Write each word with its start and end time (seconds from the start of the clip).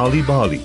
Nali 0.00 0.22
Bali. 0.24 0.60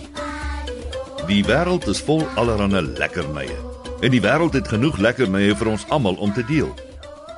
Die 1.27 1.41
wêreld 1.43 1.89
is 1.91 1.99
vol 2.07 2.21
allerlei 2.39 2.85
lekkernye. 2.95 3.55
En 3.99 4.13
die 4.13 4.21
wêreld 4.23 4.53
het 4.55 4.69
genoeg 4.71 4.95
lekkernye 5.03 5.57
vir 5.59 5.69
ons 5.73 5.83
almal 5.91 6.15
om 6.23 6.31
te 6.31 6.45
deel. 6.47 6.69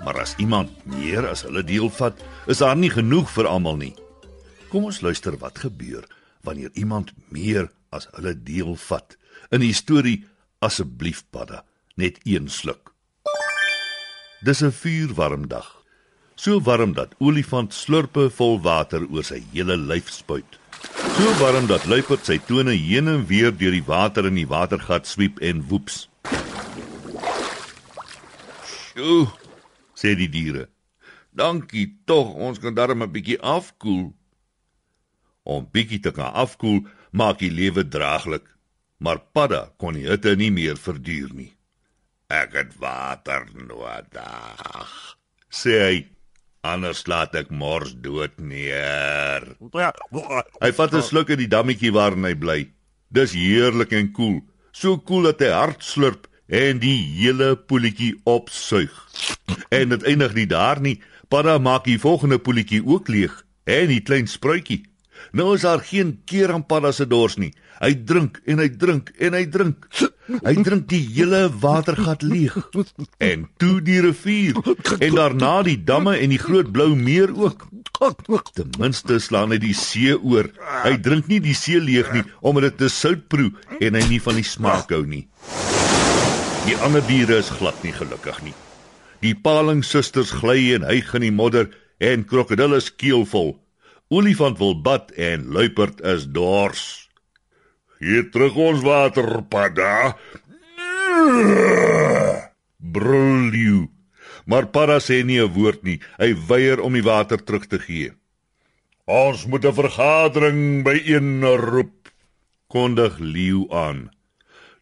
Maar 0.06 0.20
as 0.22 0.36
iemand 0.38 0.76
meer 0.86 1.26
as 1.26 1.42
hulle 1.48 1.64
deel 1.66 1.90
vat, 1.98 2.20
is 2.46 2.62
daar 2.62 2.78
nie 2.78 2.92
genoeg 2.94 3.32
vir 3.34 3.50
almal 3.50 3.80
nie. 3.82 3.96
Kom 4.70 4.86
ons 4.92 5.02
luister 5.02 5.40
wat 5.42 5.58
gebeur 5.64 6.06
wanneer 6.46 6.70
iemand 6.78 7.16
meer 7.34 7.72
as 7.90 8.06
hulle 8.14 8.36
deel 8.36 8.78
vat. 8.84 9.18
In 9.50 9.66
die 9.66 9.74
storie 9.74 10.20
asseblief 10.62 11.24
padda, 11.34 11.64
net 11.98 12.22
een 12.30 12.46
sluk. 12.46 12.94
Dis 14.46 14.62
'n 14.62 14.70
vuurwarm 14.70 15.48
dag. 15.48 15.74
So 16.36 16.62
warm 16.62 16.94
dat 16.94 17.18
olifant 17.18 17.74
slurpe 17.74 18.30
vol 18.30 18.62
water 18.62 19.02
oor 19.10 19.24
sy 19.24 19.42
hele 19.52 19.78
lyf 19.78 20.14
spuit. 20.14 20.60
So 21.18 21.26
warm 21.42 21.66
dat 21.66 21.88
luiperd 21.90 22.28
sy 22.30 22.36
tone 22.46 22.76
heen 22.78 23.08
en 23.10 23.24
weer 23.26 23.50
deur 23.50 23.74
die 23.74 23.86
water 23.88 24.28
in 24.30 24.36
die 24.38 24.46
watergat 24.46 25.08
swiep 25.10 25.40
en 25.42 25.64
woeps. 25.66 25.96
"Sjoe," 28.62 29.26
sê 29.98 30.14
die 30.20 30.30
diere. 30.30 30.68
"Dankie 31.34 31.88
tog, 32.06 32.36
ons 32.36 32.60
kan 32.62 32.78
darm 32.78 33.02
'n 33.02 33.10
bietjie 33.12 33.40
afkoel." 33.42 34.14
Om 35.44 35.66
bietjie 35.72 36.00
te 36.00 36.12
kan 36.12 36.34
afkoel, 36.34 36.86
maak 37.10 37.40
die 37.40 37.52
lewe 37.52 37.88
draaglik, 37.88 38.46
maar 38.98 39.18
padda 39.18 39.74
kon 39.78 39.94
die 39.94 40.06
hitte 40.06 40.36
nie 40.36 40.52
meer 40.52 40.78
verduur 40.78 41.34
nie. 41.34 41.54
"Ek 42.30 42.54
het 42.54 42.78
water 42.78 43.50
nodig," 43.54 45.18
sê 45.50 45.82
hy 45.82 46.17
anders 46.68 47.06
laat 47.08 47.36
ek 47.36 47.50
mors 47.50 47.94
dood 48.04 48.36
neer. 48.40 49.44
Hy 50.62 50.72
vat 50.80 50.94
'n 50.94 51.02
sluk 51.02 51.30
uit 51.30 51.40
die 51.40 51.52
dammetjie 51.52 51.94
waarin 51.94 52.26
hy 52.26 52.36
bly. 52.36 52.60
Dis 53.10 53.34
heerlik 53.34 53.94
en 53.94 54.12
koel, 54.12 54.42
so 54.72 54.98
koel 54.98 55.32
dat 55.32 55.40
hy 55.40 55.52
hard 55.54 55.84
slurp 55.84 56.28
en 56.48 56.80
die 56.80 56.98
hele 57.20 57.56
poeltjie 57.56 58.16
opsuig. 58.24 58.92
En 59.72 59.90
dit 59.90 60.04
eindig 60.04 60.34
nie 60.34 60.48
daar 60.48 60.82
nie. 60.82 61.02
Padda 61.30 61.58
maak 61.60 61.86
die 61.86 62.00
volgende 62.00 62.40
poeltjie 62.40 62.84
ook 62.86 63.08
leeg 63.08 63.34
en 63.66 63.88
die 63.88 64.02
klein 64.02 64.28
spruitjie. 64.28 64.84
Nou 65.32 65.56
is 65.56 65.66
daar 65.68 65.84
geen 65.84 66.22
keer 66.26 66.54
aan 66.54 66.66
padda 66.66 66.92
se 66.92 67.08
dors 67.08 67.38
nie. 67.38 67.54
Hy 67.82 67.94
drink 68.06 68.40
en 68.46 68.60
hy 68.60 68.70
drink 68.70 69.12
en 69.20 69.34
hy 69.34 69.46
drink. 69.52 69.88
Hy 70.28 70.54
drink 70.66 70.88
die 70.92 71.04
hele 71.16 71.48
watergat 71.62 72.24
leeg. 72.26 72.56
En 73.24 73.48
toe 73.62 73.80
die 73.86 74.00
rivier 74.04 74.58
en 75.00 75.16
daarna 75.16 75.62
die 75.64 75.78
damme 75.88 76.18
en 76.20 76.34
die 76.34 76.42
groot 76.42 76.72
blou 76.76 76.90
meer 76.96 77.32
ook. 77.32 77.68
Ten 78.54 78.74
minste 78.80 79.20
slaan 79.24 79.56
hy 79.56 79.60
die 79.64 79.76
see 79.78 80.16
oor. 80.18 80.52
Hy 80.84 80.98
drink 81.04 81.32
nie 81.32 81.40
die 81.44 81.56
see 81.58 81.80
leeg 81.80 82.12
nie 82.16 82.26
omdat 82.42 82.72
dit 82.72 82.80
te 82.86 82.92
sout 82.94 83.28
proe 83.32 83.54
en 83.80 83.98
hy 83.98 84.04
nie 84.12 84.22
van 84.24 84.40
die 84.40 84.48
smaak 84.48 84.92
hou 84.94 85.06
nie. 85.08 85.26
Die 86.68 86.76
ander 86.84 87.04
diere 87.08 87.40
is 87.40 87.54
glad 87.60 87.80
nie 87.86 87.96
gelukkig 87.96 88.42
nie. 88.44 88.56
Die 89.24 89.34
paling 89.34 89.82
susters 89.88 90.34
gly 90.36 90.76
en 90.76 90.86
hyg 90.86 91.14
in 91.18 91.24
die 91.30 91.34
modder 91.34 91.72
en 92.04 92.28
krokodil 92.28 92.76
is 92.78 92.92
keelvol. 92.92 93.56
Olifant 94.14 94.60
wil 94.60 94.76
bad 94.84 95.12
en 95.16 95.48
luiperd 95.56 96.04
is 96.06 96.28
dors. 96.36 97.07
Hier 98.00 98.30
terug 98.32 98.56
ons 98.56 98.82
waterpadda. 98.82 100.18
Brul 102.78 103.54
jy. 103.54 103.88
Maar 104.48 104.70
Padda 104.72 105.00
sê 105.04 105.24
nie 105.26 105.42
'n 105.42 105.54
woord 105.54 105.84
nie. 105.84 106.00
Hy 106.18 106.36
weier 106.48 106.80
om 106.80 106.94
die 106.94 107.04
water 107.04 107.44
terug 107.44 107.68
te 107.68 107.80
gee. 107.80 108.12
Ons 109.06 109.46
moet 109.46 109.66
'n 109.66 109.74
vergadering 109.74 110.84
by 110.84 111.02
een 111.06 111.44
roep. 111.44 112.10
Kondig 112.68 113.20
leeu 113.20 113.68
aan. 113.72 114.12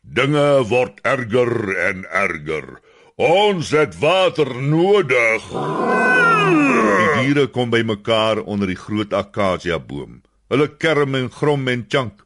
Dinge 0.02 0.64
word 0.70 1.00
erger 1.02 1.78
en 1.78 2.06
erger. 2.12 2.82
Ons 3.16 3.72
het 3.72 4.00
water 4.00 4.62
nodig. 4.62 5.44
Die 7.16 7.26
diere 7.26 7.48
kom 7.48 7.70
bymekaar 7.70 8.42
onder 8.44 8.68
die 8.68 8.76
groot 8.78 9.14
akasia 9.14 9.80
boom. 9.80 10.22
Hulle 10.50 10.68
kerm 10.78 11.16
en 11.16 11.32
grom 11.32 11.68
en 11.68 11.86
chunk. 11.88 12.25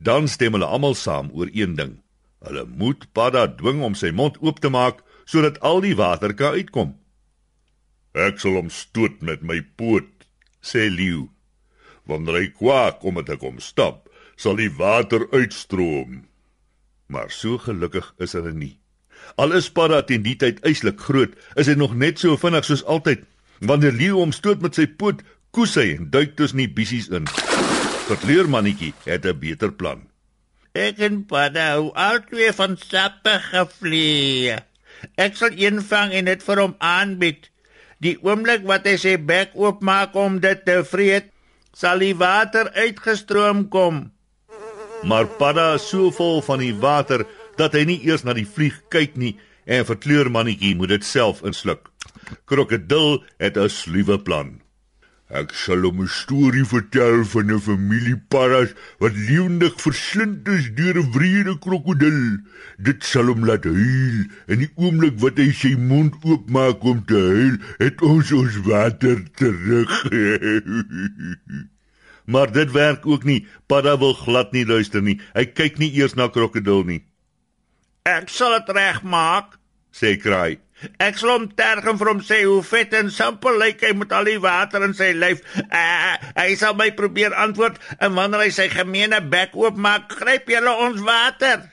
Dan 0.00 0.28
stem 0.28 0.56
hulle 0.56 0.66
almal 0.66 0.96
saam 0.96 1.28
oor 1.36 1.50
een 1.52 1.76
ding. 1.76 1.98
Hulle 2.40 2.64
moet 2.64 3.04
Padda 3.12 3.44
dwing 3.52 3.82
om 3.84 3.94
sy 3.94 4.10
mond 4.16 4.38
oop 4.40 4.60
te 4.64 4.72
maak 4.72 5.02
sodat 5.28 5.60
al 5.60 5.82
die 5.84 5.94
water 5.94 6.32
kan 6.34 6.56
uitkom. 6.56 6.94
Ek 8.16 8.40
sal 8.42 8.56
hom 8.58 8.70
stoot 8.72 9.20
met 9.22 9.44
my 9.46 9.60
poot, 9.78 10.08
sê 10.64 10.88
Leeu. 10.90 11.28
Wanneer 12.08 12.40
hy 12.40 12.48
kwak 12.56 13.04
om 13.06 13.20
te 13.22 13.36
kom 13.38 13.60
stap, 13.62 14.08
sal 14.40 14.56
die 14.58 14.72
water 14.72 15.28
uitstroom. 15.30 16.24
Maar 17.12 17.30
so 17.30 17.60
gelukkig 17.60 18.08
is 18.18 18.34
hulle 18.34 18.54
nie. 18.56 18.78
Al 19.36 19.52
is 19.54 19.68
Padda 19.70 20.00
teen 20.08 20.24
die 20.24 20.34
tyd 20.40 20.64
eislik 20.66 20.98
groot, 21.04 21.36
is 21.60 21.68
hy 21.68 21.76
nog 21.78 21.94
net 21.94 22.18
so 22.18 22.40
vinnig 22.40 22.66
soos 22.66 22.82
altyd. 22.88 23.22
Wanneer 23.60 23.94
Leeu 23.94 24.16
hom 24.18 24.32
stoot 24.32 24.64
met 24.64 24.74
sy 24.74 24.88
poot, 24.88 25.20
koes 25.54 25.76
hy 25.76 25.90
en 25.98 26.10
duik 26.10 26.34
tussen 26.40 26.64
die 26.64 26.72
bissies 26.72 27.12
in. 27.12 27.28
Verkleurmannetjie 28.10 28.94
het 29.06 29.24
'n 29.24 29.38
beter 29.38 29.72
plan. 29.72 30.00
Ek 30.72 30.98
en 30.98 31.26
Padda 31.26 31.66
hou 31.74 31.90
altyd 31.94 32.54
van 32.54 32.76
sappige 32.76 33.66
vliee. 33.78 34.56
Ek 35.14 35.36
sal 35.36 35.50
een 35.54 35.82
vang 35.82 36.12
en 36.12 36.24
dit 36.24 36.42
vir 36.42 36.60
hom 36.60 36.74
aanbied. 36.78 37.50
Die 37.98 38.18
oomblik 38.22 38.66
wat 38.66 38.86
hy 38.86 38.96
sy 38.96 39.16
bek 39.16 39.50
oopmaak 39.54 40.14
om 40.14 40.40
dit 40.40 40.64
te 40.64 40.84
vreet, 40.84 41.30
sal 41.72 41.98
die 41.98 42.16
water 42.16 42.72
uitgestroom 42.72 43.68
kom. 43.68 44.12
Maar 45.02 45.26
Padda 45.26 45.74
is 45.74 45.88
so 45.88 46.10
vol 46.10 46.42
van 46.42 46.58
die 46.58 46.74
water 46.74 47.26
dat 47.56 47.72
hy 47.72 47.84
nie 47.84 48.00
eers 48.02 48.24
na 48.24 48.32
die 48.32 48.46
vlieg 48.46 48.82
kyk 48.88 49.16
nie 49.16 49.38
en 49.64 49.86
verkleurmannetjie 49.86 50.74
moet 50.74 50.88
dit 50.88 51.04
self 51.04 51.42
insluk. 51.42 51.90
Krokodil 52.44 53.22
het 53.38 53.56
'n 53.56 53.68
sluwe 53.68 54.18
plan. 54.18 54.59
Ek 55.30 55.52
sal 55.54 55.84
hom 55.86 56.00
'n 56.02 56.10
storie 56.10 56.66
vertel 56.66 57.22
van 57.32 57.52
'n 57.54 57.60
familie 57.62 58.18
paras 58.34 58.74
wat 58.98 59.14
lewendig 59.14 59.74
verslind 59.78 60.48
is 60.48 60.66
deur 60.74 60.98
'n 60.98 61.12
wrede 61.14 61.54
krokodil. 61.58 62.42
Dit 62.78 63.04
sal 63.04 63.30
hom 63.30 63.46
laat 63.46 63.64
huil 63.64 64.26
en 64.50 64.58
die 64.58 64.72
oomblik 64.74 65.20
wat 65.22 65.38
hy 65.38 65.52
sy 65.52 65.76
mond 65.78 66.18
oopmaak 66.26 66.82
om 66.82 67.04
te 67.06 67.14
huil, 67.14 67.56
het 67.78 68.02
ons 68.02 68.32
ons 68.32 68.56
water 68.66 69.22
terug. 69.38 69.92
maar 72.32 72.50
dit 72.52 72.70
werk 72.70 73.06
ook 73.06 73.24
nie. 73.24 73.46
Padda 73.66 73.98
wil 73.98 74.14
glad 74.14 74.52
nie 74.52 74.66
luister 74.66 75.02
nie. 75.02 75.20
Hy 75.34 75.46
kyk 75.46 75.78
nie 75.78 75.94
eers 75.94 76.14
na 76.14 76.26
krokodil 76.28 76.82
nie. 76.84 77.04
Ek 78.02 78.28
sal 78.28 78.58
dit 78.58 78.74
regmaak, 78.74 79.58
sê 79.94 80.16
Kraai. 80.18 80.58
Ek 81.00 81.18
sal 81.20 81.34
hom 81.34 81.46
terg 81.56 81.84
en 81.90 81.98
vir 82.00 82.08
hom 82.08 82.22
sê 82.24 82.40
hoe 82.46 82.62
vet 82.64 82.94
en 82.96 83.10
simpel 83.12 83.58
lyk 83.60 83.82
hy 83.84 83.92
met 84.00 84.12
al 84.16 84.28
die 84.28 84.40
water 84.40 84.84
in 84.86 84.94
sy 84.96 85.10
lyf. 85.16 85.42
Uh, 85.66 86.16
hy 86.38 86.54
sal 86.60 86.76
my 86.78 86.88
probeer 86.96 87.36
antwoord 87.36 87.76
en 87.98 88.16
wanneer 88.16 88.46
hy 88.46 88.50
sy 88.54 88.68
gemeene 88.72 89.20
bek 89.32 89.56
oopmaak, 89.58 90.08
gryp 90.20 90.48
jy 90.48 90.62
ons 90.70 91.02
water. 91.04 91.66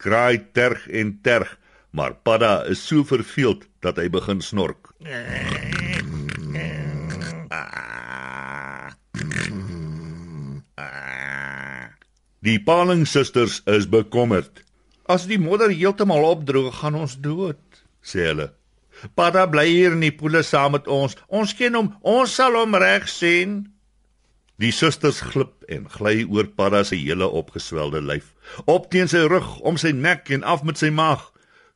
Kraai 0.00 0.42
terg 0.52 0.84
en 0.92 1.14
terg, 1.24 1.54
maar 1.96 2.18
Padda 2.26 2.64
is 2.68 2.82
so 2.84 3.06
verveeld 3.08 3.64
dat 3.84 3.96
hy 4.00 4.10
begin 4.12 4.42
snork. 4.44 4.92
Die 12.44 12.58
Paling 12.60 13.06
susters 13.08 13.62
is 13.64 13.88
bekommerd. 13.88 14.60
As 15.08 15.24
die 15.28 15.40
modder 15.40 15.72
heeltemal 15.72 16.26
opdroog, 16.28 16.74
gaan 16.82 16.98
ons 17.00 17.16
dood 17.20 17.60
sê 18.04 18.28
hulle. 18.30 18.50
Padda 19.18 19.46
bly 19.50 19.66
hier 19.68 19.94
in 19.96 20.04
die 20.04 20.14
poele 20.14 20.44
saam 20.46 20.76
met 20.76 20.88
ons. 20.88 21.16
Ons 21.28 21.54
ken 21.58 21.76
hom. 21.78 21.92
Ons 22.06 22.36
sal 22.38 22.56
hom 22.58 22.76
reg 22.78 23.08
sien. 23.10 23.64
Die 24.62 24.70
susters 24.70 25.18
glip 25.32 25.64
en 25.72 25.88
gly 25.90 26.22
oor 26.30 26.46
Padda 26.46 26.84
se 26.86 26.96
hele 26.96 27.26
opgeswelde 27.26 27.98
lyf, 28.04 28.30
op 28.70 28.86
teen 28.92 29.10
sy 29.10 29.24
rug, 29.26 29.48
om 29.66 29.78
sy 29.80 29.90
nek 29.90 30.30
en 30.36 30.46
af 30.46 30.62
met 30.62 30.78
sy 30.78 30.92
maag. 30.94 31.24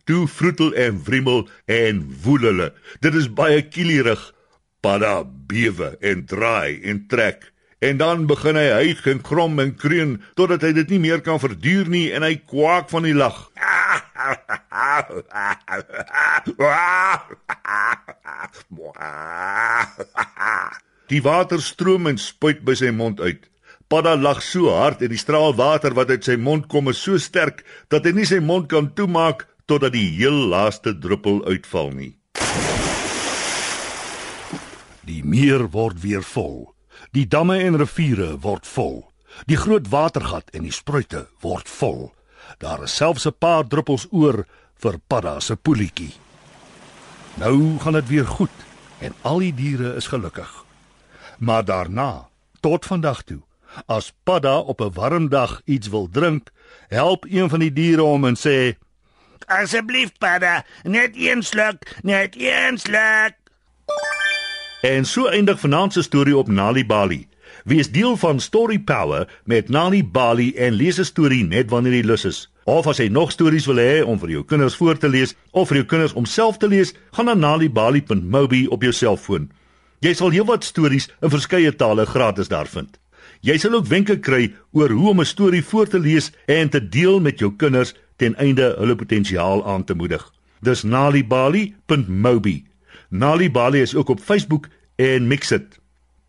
Toe 0.06 0.28
vroetel 0.30 0.70
en 0.78 1.00
wrimmel 1.04 1.42
en 1.66 2.04
woel 2.22 2.46
hulle. 2.48 2.68
Dit 3.04 3.18
is 3.18 3.26
baie 3.28 3.64
kielierig. 3.66 4.22
Padda 4.80 5.24
bewe 5.26 5.96
en 6.00 6.22
draai 6.30 6.78
en 6.86 7.02
trek. 7.10 7.50
En 7.82 7.98
dan 7.98 8.24
begin 8.30 8.56
hy 8.58 8.68
hyg 8.70 9.04
en 9.10 9.20
krom 9.22 9.58
en 9.62 9.74
kreun 9.78 10.16
totdat 10.38 10.64
hy 10.66 10.72
dit 10.78 10.94
nie 10.94 11.02
meer 11.02 11.20
kan 11.22 11.42
verduur 11.42 11.90
nie 11.90 12.08
en 12.14 12.24
hy 12.26 12.36
kwak 12.38 12.88
van 12.94 13.06
die 13.06 13.14
lag. 13.14 13.47
Die 21.08 21.22
water 21.24 21.62
stroom 21.64 22.10
en 22.10 22.18
spuit 22.20 22.60
by 22.64 22.74
sy 22.76 22.90
mond 22.92 23.20
uit. 23.20 23.46
Padda 23.88 24.16
lag 24.20 24.42
so 24.44 24.68
hard 24.68 25.00
en 25.00 25.08
die 25.14 25.20
straal 25.20 25.54
water 25.56 25.94
wat 25.96 26.10
uit 26.12 26.24
sy 26.26 26.36
mond 26.36 26.68
kom 26.68 26.92
is 26.92 27.00
so 27.00 27.16
sterk 27.16 27.64
dat 27.88 28.04
hy 28.04 28.12
nie 28.12 28.28
sy 28.28 28.36
mond 28.44 28.68
kan 28.68 28.92
toemaak 28.92 29.48
totdat 29.68 29.92
die 29.96 30.08
heel 30.18 30.36
laaste 30.52 30.92
druppel 30.92 31.40
uitval 31.48 31.88
nie. 31.96 32.12
Die 35.08 35.24
meer 35.24 35.72
word 35.72 36.04
weer 36.04 36.20
vol. 36.20 36.76
Die 37.16 37.24
damme 37.24 37.56
en 37.64 37.80
riviere 37.80 38.36
word 38.44 38.68
vol. 38.68 39.08
Die 39.48 39.56
groot 39.56 39.88
watergat 39.88 40.52
en 40.52 40.68
die 40.68 40.74
spruite 40.74 41.24
word 41.40 41.68
vol. 41.78 42.12
Daar 42.60 42.84
is 42.84 42.96
selfs 42.96 43.26
'n 43.26 43.38
paar 43.38 43.64
druppels 43.64 44.06
oor 44.10 44.44
vir 44.82 44.98
Padda 45.06 45.40
se 45.40 45.56
poelietjie. 45.56 46.12
Nou 47.38 47.78
gaan 47.82 47.98
dit 47.98 48.08
weer 48.08 48.26
goed 48.26 48.64
en 48.98 49.14
al 49.22 49.38
die 49.38 49.54
diere 49.54 49.94
is 49.98 50.06
gelukkig. 50.10 50.50
Maar 51.38 51.64
daarna, 51.64 52.28
tot 52.60 52.86
vandag 52.86 53.22
toe, 53.22 53.40
as 53.86 54.12
Padda 54.24 54.58
op 54.58 54.80
'n 54.80 54.92
warm 54.92 55.28
dag 55.28 55.60
iets 55.64 55.88
wil 55.88 56.08
drink, 56.10 56.50
help 56.88 57.24
een 57.28 57.48
van 57.48 57.58
die 57.58 57.72
diere 57.72 58.02
hom 58.02 58.24
en 58.24 58.36
sê: 58.36 58.78
"Asseblief, 59.46 60.12
Padda, 60.18 60.64
net 60.82 61.10
een 61.14 61.42
sluk, 61.42 61.98
net 62.02 62.34
een 62.38 62.78
sluk." 62.78 63.34
En 64.82 65.04
so 65.04 65.26
eindig 65.26 65.60
vanaand 65.60 65.92
se 65.92 66.02
storie 66.02 66.36
op 66.36 66.48
Nali 66.48 66.86
Bali. 66.86 67.28
Wie 67.64 67.78
is 67.78 67.90
deel 67.90 68.16
van 68.16 68.40
Story 68.40 68.78
Power 68.78 69.40
met 69.44 69.68
Nali 69.68 70.04
Bali 70.04 70.54
en 70.56 70.72
lees 70.72 70.98
'n 70.98 71.04
storie 71.04 71.44
net 71.44 71.70
wanneer 71.70 71.92
jy 71.92 72.04
lus 72.04 72.24
is. 72.24 72.52
Of 72.68 72.84
as 72.84 72.98
jy 73.00 73.06
nog 73.08 73.30
stories 73.32 73.64
wil 73.64 73.78
hê 73.80 74.00
om 74.04 74.18
vir 74.20 74.34
jou 74.34 74.42
kinders 74.44 74.74
voor 74.76 74.98
te 75.00 75.08
lees 75.08 75.30
of 75.56 75.70
vir 75.70 75.78
jou 75.78 75.86
kinders 75.88 76.12
om 76.12 76.26
self 76.28 76.58
te 76.60 76.68
lees, 76.68 76.90
gaan 77.16 77.30
na 77.30 77.34
nalibali.mobi 77.34 78.66
op 78.68 78.84
jou 78.84 78.92
selfoon. 78.92 79.46
Jy 80.04 80.12
sal 80.18 80.34
heelwat 80.34 80.68
stories 80.68 81.08
in 81.24 81.32
verskeie 81.32 81.72
tale 81.72 82.04
gratis 82.04 82.52
daar 82.52 82.68
vind. 82.68 82.98
Jy 83.40 83.56
sal 83.62 83.78
ook 83.78 83.88
wenke 83.88 84.18
kry 84.20 84.50
oor 84.76 84.92
hoe 84.92 85.08
om 85.14 85.20
'n 85.24 85.32
storie 85.32 85.64
voor 85.64 85.88
te 85.88 85.98
lees 85.98 86.30
en 86.44 86.68
te 86.68 86.80
deel 86.80 87.20
met 87.20 87.38
jou 87.38 87.56
kinders 87.56 87.94
ten 88.16 88.36
einde 88.36 88.74
hulle 88.76 88.96
potensiaal 88.96 89.64
aan 89.64 89.84
te 89.84 89.94
moedig. 89.94 90.30
Dis 90.60 90.82
nalibali.mobi. 90.82 92.64
Nalibali 93.08 93.80
is 93.80 93.94
ook 93.94 94.08
op 94.08 94.20
Facebook 94.20 94.68
en 94.96 95.26
Mixit. 95.26 95.80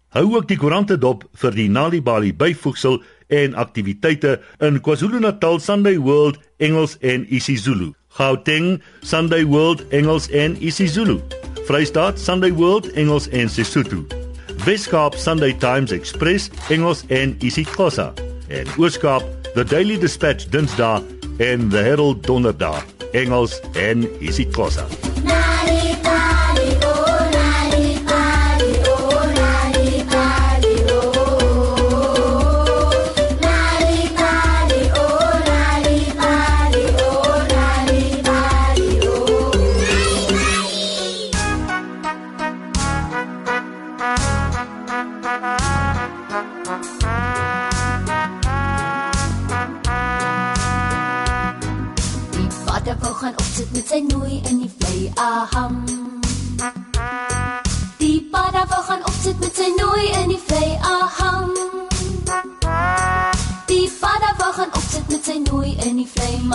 Hou 0.10 0.36
ook 0.36 0.48
die 0.48 0.58
koerante 0.58 0.98
dop 0.98 1.28
vir 1.34 1.52
die 1.52 1.70
Nalibali 1.70 2.34
byvoegsel 2.34 3.04
en 3.30 3.56
aktiwiteite 3.56 4.40
in 4.60 4.82
KwaZulu-Natal 4.82 5.60
Sunday 5.60 5.98
World 5.98 6.38
Engels 6.58 6.98
en 7.02 7.26
isiZulu. 7.30 7.94
Gauteng 8.10 8.82
Sunday 9.02 9.46
World 9.46 9.86
Engels 9.90 10.30
en 10.30 10.58
isiZulu. 10.60 11.20
Vrystaat 11.68 12.20
Sunday 12.20 12.52
World 12.52 12.92
Engels 12.94 13.30
en 13.30 13.50
Sesotho. 13.50 14.06
Weskaap 14.66 15.16
Sunday 15.16 15.54
Times 15.54 15.92
Express 15.92 16.50
Engels 16.70 17.04
en 17.08 17.38
isiXhosa. 17.40 18.14
En 18.48 18.68
Ooskaap 18.78 19.24
The 19.54 19.64
Daily 19.64 19.98
Dispatch 19.98 20.50
Dinsdae 20.50 21.02
en 21.38 21.70
The 21.70 21.78
Herald 21.78 22.28
Donderdag 22.28 22.84
Engels 23.12 23.62
en 23.74 24.08
isiXhosa. 24.20 24.86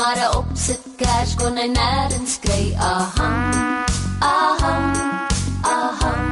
Maar 0.04 0.18
'n 0.18 0.36
opsit 0.36 0.80
kers 0.96 1.34
kon 1.40 1.56
hy 1.56 1.68
nêrens 1.78 2.34
kry 2.44 2.64
aham. 2.92 3.36
Aham. 4.20 4.84
Aham. 5.76 6.22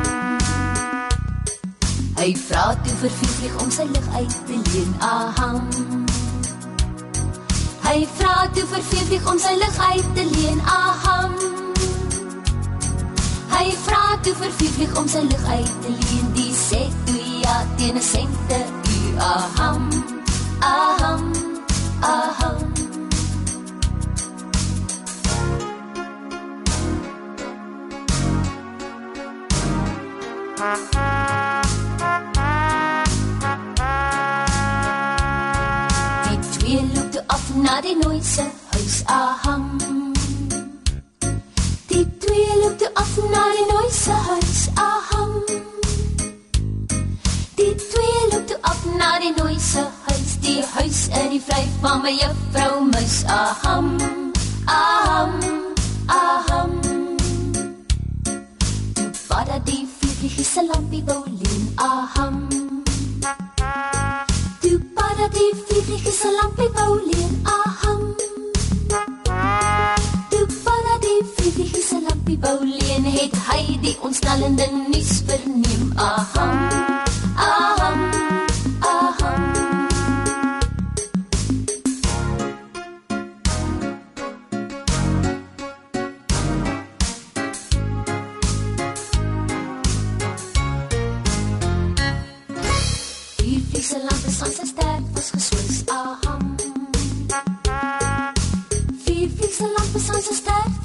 Hy 2.21 2.31
vra 2.47 2.67
toe 2.85 2.97
vir 3.01 3.13
vlieg 3.21 3.55
om 3.63 3.71
sy 3.77 3.85
lig 3.95 4.07
uit 4.19 4.37
te 4.49 4.57
leen 4.67 4.93
aham. 5.13 5.63
Hy 7.87 7.99
vra 8.19 8.35
toe 8.55 8.67
vir 8.73 8.83
Fiefig 8.91 9.25
om 9.33 9.39
sy 9.39 9.55
lig 9.63 9.77
uit 9.91 10.09
te 10.17 10.25
leen. 10.35 10.61
Aham. 10.75 11.33
Hy 13.55 13.67
vra 13.87 14.05
toe 14.23 14.35
vir 14.41 14.53
Fiefig 14.59 14.99
om 15.01 15.09
sy 15.09 15.23
lig 15.31 15.45
uit 15.57 15.73
te 15.83 15.91
leen. 16.03 16.27
Die 16.37 16.55
sê 16.69 16.83
toe 17.07 17.25
ja 17.45 17.57
teen 17.77 17.97
'n 17.97 18.07
sente 18.13 18.61
u. 18.97 19.01
Aham. 19.33 19.89
Aham. 20.61 21.33
Twee 42.53 42.63
loop 42.65 42.79
toe 42.79 42.91
af 42.95 43.17
na 43.31 43.43
die 43.57 43.67
nooise 43.73 44.11
huis 44.11 44.69
aham. 44.75 45.31
Die 47.55 47.75
twee 47.75 48.29
loop 48.31 48.47
toe 48.47 48.59
af 48.61 48.85
na 48.99 49.19
die 49.19 49.33
nooise 49.37 49.85
huis, 50.07 50.35
die 50.41 50.65
huis 50.75 51.09
in 51.21 51.31
die 51.31 51.41
vry 51.41 51.63
van 51.81 52.03
my 52.03 52.13
juffrou 52.13 52.85
muis 52.91 53.23
aham. 53.25 53.89
Aham. 54.67 55.33
Aham. 56.07 56.77
Toe 58.93 59.11
vader 59.29 59.61
die 59.65 59.89
vlieg 59.99 60.47
se 60.47 60.67
lampie 60.69 61.03
wou 61.07 61.25
leen 61.25 61.73
aham. 61.77 62.37
Tu 64.61 64.79
para 64.95 65.29
die 65.39 65.53
vlieg 65.65 66.07
is 66.07 66.21
'n 66.25 66.37
lampie 66.41 66.71
wou 66.77 67.01
ontsnellende 74.03 74.67
nuus 74.89 75.23
verneem 75.27 75.93
aham. 75.97 76.59
Aham. 77.37 78.01
Aham. 78.81 79.43
Die 93.39 93.63
vliese 93.71 93.99
lampe 93.99 94.31
sans 94.31 94.57
sy 94.59 94.67
sterk 94.67 95.05
was 95.15 95.31
geswys 95.31 95.83
aham. 95.89 96.57
Vier 99.05 99.29
vliese 99.37 99.67
lampe 99.77 99.99
sans 100.01 100.27
sy 100.27 100.35
sterk 100.35 100.67
was 100.67 100.71
geswys 100.71 100.82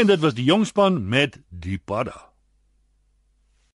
En 0.00 0.06
dit 0.06 0.20
was 0.20 0.34
die 0.34 0.44
jongspan 0.44 1.08
met 1.08 1.40
die 1.48 1.78
Padda. 1.78 2.29